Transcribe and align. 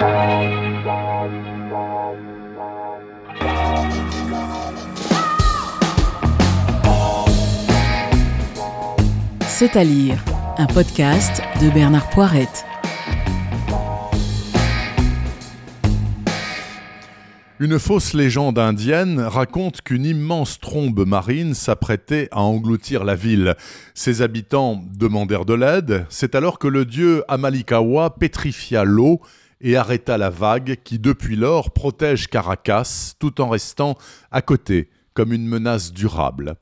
C'est 0.00 0.06
à 9.76 9.84
lire, 9.84 10.24
un 10.56 10.66
podcast 10.66 11.42
de 11.60 11.68
Bernard 11.68 12.08
Poirette. 12.08 12.64
Une 17.58 17.78
fausse 17.78 18.14
légende 18.14 18.58
indienne 18.58 19.20
raconte 19.20 19.82
qu'une 19.82 20.06
immense 20.06 20.60
trombe 20.60 21.06
marine 21.06 21.52
s'apprêtait 21.52 22.28
à 22.30 22.40
engloutir 22.40 23.04
la 23.04 23.16
ville. 23.16 23.54
Ses 23.92 24.22
habitants 24.22 24.82
demandèrent 24.96 25.44
de 25.44 25.52
l'aide. 25.52 26.06
C'est 26.08 26.34
alors 26.34 26.58
que 26.58 26.68
le 26.68 26.86
dieu 26.86 27.22
Amalikawa 27.28 28.16
pétrifia 28.16 28.84
l'eau 28.84 29.20
et 29.60 29.76
arrêta 29.76 30.18
la 30.18 30.30
vague 30.30 30.78
qui, 30.84 30.98
depuis 30.98 31.36
lors, 31.36 31.70
protège 31.70 32.28
Caracas 32.28 33.14
tout 33.18 33.40
en 33.40 33.48
restant 33.48 33.96
à 34.30 34.42
côté, 34.42 34.90
comme 35.14 35.32
une 35.32 35.46
menace 35.46 35.92
durable. 35.92 36.56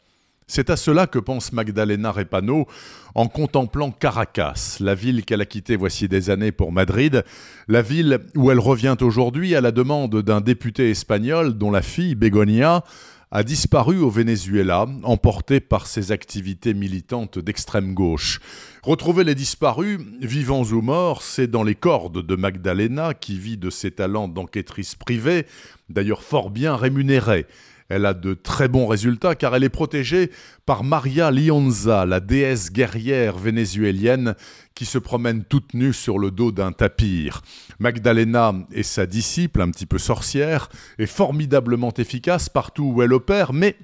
C'est 0.50 0.70
à 0.70 0.77
cela 0.77 1.06
que 1.06 1.19
pense 1.19 1.52
Magdalena 1.52 2.10
Repano 2.10 2.66
en 3.14 3.28
contemplant 3.28 3.91
Caracas, 3.91 4.78
la 4.80 4.95
ville 4.95 5.24
qu'elle 5.27 5.42
a 5.42 5.46
quittée 5.46 5.77
voici 5.77 6.08
des 6.08 6.30
années 6.30 6.52
pour 6.52 6.72
Madrid, 6.72 7.22
la 7.69 7.82
ville 7.82 8.20
où 8.34 8.50
elle 8.50 8.58
revient 8.58 8.96
aujourd'hui 9.02 9.55
à 9.55 9.60
la 9.60 9.72
demande 9.72 10.22
d'un 10.22 10.41
député 10.41 10.91
espagnol 10.91 11.58
dont 11.58 11.70
la 11.70 11.83
fille, 11.83 12.14
Begonia, 12.14 12.83
a 13.30 13.42
disparu 13.42 13.98
au 13.98 14.09
Venezuela, 14.09 14.87
emportée 15.02 15.60
par 15.60 15.86
ses 15.86 16.12
activités 16.12 16.73
militantes 16.73 17.38
d'extrême 17.38 17.92
gauche. 17.92 18.41
Retrouver 18.82 19.23
les 19.24 19.34
disparus, 19.34 19.98
vivants 20.20 20.64
ou 20.64 20.80
morts, 20.80 21.23
c'est 21.23 21.46
dans 21.46 21.62
les 21.62 21.74
cordes 21.74 22.24
de 22.24 22.36
Magdalena, 22.36 23.12
qui 23.12 23.38
vit 23.38 23.59
de 23.59 23.69
ses 23.69 23.91
talents 23.91 24.28
d'enquêtrice 24.28 24.95
privée, 24.95 25.46
d'ailleurs 25.91 26.22
fort 26.22 26.50
bien 26.50 26.74
rémunérée. 26.74 27.47
Elle 27.89 28.05
a 28.05 28.12
de 28.12 28.34
très 28.34 28.69
bons 28.69 28.86
résultats 28.86 29.34
car 29.34 29.55
elle 29.56 29.64
est 29.64 29.70
protégée 29.70 30.31
par 30.67 30.84
Maria 30.84 31.31
Lionza, 31.31 32.05
la 32.05 32.20
déesse 32.20 32.70
guerrière 32.70 33.39
vénézuélienne 33.39 34.34
qui 34.75 34.84
se 34.84 34.98
promène 34.98 35.42
toute 35.45 35.75
nue 35.75 35.95
sur 35.95 36.19
le 36.19 36.30
dos 36.30 36.53
d'un 36.53 36.72
tapir. 36.72 37.42
Magdalena 37.78 38.55
est 38.72 38.83
sa 38.83 39.06
disciple, 39.06 39.62
un 39.62 39.70
petit 39.70 39.86
peu 39.86 39.98
sorcière, 39.98 40.69
et 40.98 41.06
formidablement 41.06 41.92
efficace 41.95 42.48
partout 42.48 42.92
où 42.95 43.03
elle 43.03 43.14
opère, 43.14 43.53
mais 43.53 43.77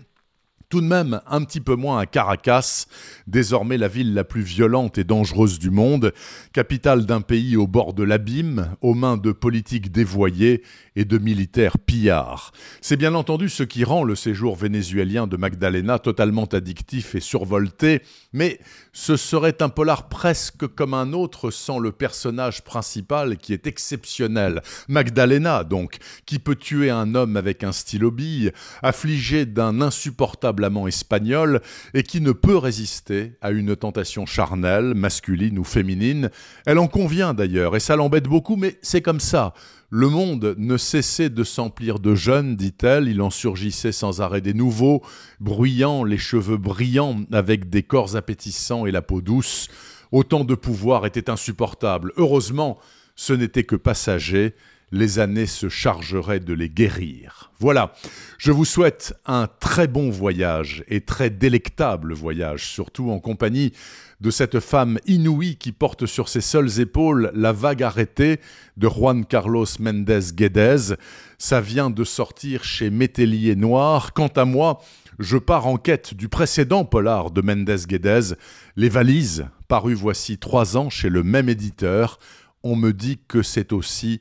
tout 0.69 0.81
de 0.81 0.87
même 0.87 1.21
un 1.27 1.43
petit 1.45 1.61
peu 1.61 1.75
moins 1.77 1.99
à 1.99 2.07
Caracas, 2.07 2.87
désormais 3.27 3.79
la 3.79 3.89
ville 3.89 4.15
la 4.15 4.25
plus 4.25 4.43
violente 4.43 4.99
et 4.99 5.05
dangereuse 5.05 5.59
du 5.59 5.71
monde, 5.71 6.13
capitale 6.53 7.07
d'un 7.07 7.21
pays 7.21 7.57
au 7.57 7.67
bord 7.67 7.95
de 7.95 8.03
l'abîme, 8.03 8.75
aux 8.81 8.95
mains 8.95 9.17
de 9.17 9.33
politiques 9.33 9.93
dévoyés 9.93 10.63
et 10.97 11.05
de 11.05 11.19
militaires 11.19 11.79
pillards. 11.79 12.53
C'est 12.81 12.97
bien 12.97 13.15
entendu 13.15 13.49
ce 13.49 13.63
qui 13.63 13.85
rend 13.85 14.05
le 14.05 14.15
séjour 14.15 14.57
vénézuélien 14.57 15.27
de 15.27 15.37
Magdalena 15.37 15.99
totalement 15.99 16.45
addictif 16.45 17.15
et 17.15 17.21
survolté, 17.21 18.03
mais 18.33 18.61
ce 18.93 19.17
serait 19.17 19.61
un 19.61 19.69
polar 19.69 20.09
presque 20.09 20.67
comme 20.69 20.95
un 20.95 21.13
autre 21.13 21.51
sans 21.51 21.79
le 21.79 21.93
personnage 21.93 22.63
principal 22.63 23.37
qui 23.37 23.53
est 23.53 23.67
exceptionnel. 23.67 24.63
Magdalena, 24.89 25.65
donc, 25.65 25.99
qui 26.27 26.39
peut 26.39 26.57
tuer 26.57 26.91
un 26.91 27.15
homme 27.15 27.37
avec 27.37 27.65
un 27.65 27.73
stylo 27.73 28.11
bille, 28.11 28.53
affligé 28.83 29.47
d'un 29.47 29.81
insupportable 29.81 30.54
amant 30.63 30.87
espagnol, 30.87 31.61
et 31.95 32.03
qui 32.05 32.21
ne 32.21 32.33
peut 32.33 32.57
résister 32.57 33.33
à 33.41 33.51
une 33.51 33.75
tentation 33.75 34.27
charnelle, 34.27 34.95
masculine 34.95 35.59
ou 35.59 35.65
féminine. 35.65 36.31
Elle 36.67 36.79
en 36.79 36.87
convient 36.87 37.35
d'ailleurs, 37.35 37.75
et 37.75 37.81
ça 37.81 37.97
l'embête 37.97 38.29
beaucoup, 38.29 38.57
mais 38.57 38.79
c'est 38.83 39.03
comme 39.03 39.21
ça. 39.21 39.55
Le 39.91 40.09
monde 40.09 40.55
ne 40.59 40.77
cessait 40.77 41.31
de 41.31 41.45
s'emplir 41.45 41.99
de 41.99 42.15
jeunes, 42.15 42.57
dit-elle, 42.57 43.09
il 43.09 43.23
en 43.23 43.31
surgissait 43.31 43.93
sans 43.93 44.21
arrêt 44.21 44.41
des 44.41 44.55
nouveaux, 44.55 45.03
bruyants, 45.41 46.05
les 46.05 46.19
cheveux 46.19 46.57
brillants, 46.57 47.21
avec 47.33 47.71
des 47.71 47.83
corps 47.83 48.17
appétissants 48.17 48.87
et 48.87 48.91
la 48.91 49.03
peau 49.03 49.21
douce. 49.21 49.69
Autant 50.11 50.45
de 50.45 50.55
pouvoir 50.55 51.07
était 51.07 51.31
insupportable. 51.31 52.13
Heureusement, 52.17 52.79
ce 53.17 53.33
n'était 53.33 53.65
que 53.65 53.77
passager, 53.77 54.55
les 54.95 55.19
années 55.19 55.47
se 55.47 55.69
chargeraient 55.69 56.39
de 56.39 56.55
les 56.55 56.71
guérir. 56.71 57.51
Voilà, 57.59 57.93
je 58.39 58.53
vous 58.53 58.65
souhaite 58.65 59.13
un 59.27 59.49
très 59.59 59.89
bon 59.89 60.09
voyage 60.09 60.85
et 60.87 61.01
très 61.01 61.31
délectable 61.31 62.15
voyage, 62.15 62.69
surtout 62.69 63.11
en 63.11 63.19
compagnie 63.19 63.73
de 64.21 64.31
cette 64.31 64.61
femme 64.61 65.01
inouïe 65.07 65.57
qui 65.57 65.73
porte 65.73 66.07
sur 66.07 66.29
ses 66.29 66.41
seules 66.41 66.79
épaules 66.79 67.33
la 67.35 67.53
vague 67.53 67.83
arrêtée 67.83 68.39
de 68.77 68.89
Juan 68.89 69.25
Carlos 69.25 69.67
Méndez 69.81 70.33
Guédez. 70.33 70.95
Ça 71.39 71.61
vient 71.61 71.91
de 71.91 72.05
sortir 72.05 72.63
chez 72.63 72.89
Métellier 72.91 73.57
Noir. 73.57 74.13
Quant 74.13 74.29
à 74.29 74.45
moi, 74.45 74.81
je 75.19 75.39
pars 75.39 75.67
en 75.67 75.77
quête 75.77 76.15
du 76.15 76.29
précédent 76.29 76.85
polar 76.85 77.33
de 77.33 77.43
Méndez 77.43 77.87
Guédez, 77.89 78.35
Les 78.77 78.89
Valises, 78.89 79.47
paru 79.67 79.95
voici 79.95 80.39
trois 80.39 80.77
ans 80.77 80.89
chez 80.89 81.09
le 81.09 81.25
même 81.25 81.49
éditeur. 81.49 82.21
On 82.63 82.77
me 82.77 82.93
dit 82.93 83.19
que 83.27 83.43
c'est 83.43 83.73
aussi 83.73 84.21